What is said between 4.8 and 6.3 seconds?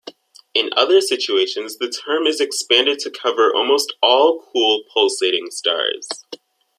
pulsating stars.